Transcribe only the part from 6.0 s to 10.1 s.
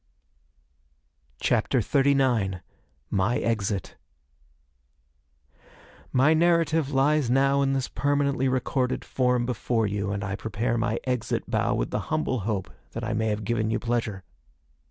My narrative lies now in this permanently recorded form before you,